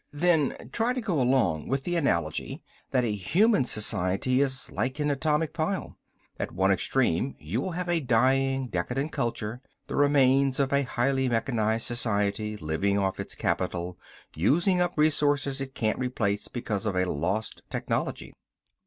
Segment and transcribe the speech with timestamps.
[0.11, 5.11] Then try to go along with the analogy that a human society is like an
[5.11, 5.95] atomic pile.
[6.39, 11.29] At one extreme you will have a dying, decadent culture the remains of a highly
[11.29, 13.99] mechanized society living off its capital,
[14.35, 18.33] using up resources it can't replace because of a lost technology.